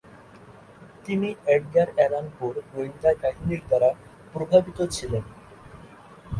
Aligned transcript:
তিনি 1.05 1.29
Edgar 1.55 1.89
Allan 1.95 2.25
পো'র 2.37 2.55
গোয়েন্দা 2.71 3.11
কাহিনীর 3.21 3.61
দ্বারা 3.67 3.89
প্রভাবিত 4.33 4.79
ছিলেন। 4.95 5.23